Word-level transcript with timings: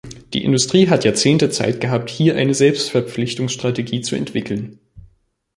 Die 0.33 0.43
Industrie 0.43 0.87
hat 0.89 1.03
Jahrzehnte 1.05 1.51
Zeit 1.51 1.79
gehabt, 1.79 2.09
hier 2.09 2.35
eine 2.35 2.55
Selbstverpflichtungsstrategie 2.55 4.01
zu 4.01 4.15
entwickeln. 4.15 4.79